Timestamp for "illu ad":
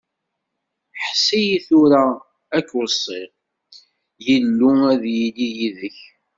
4.35-5.03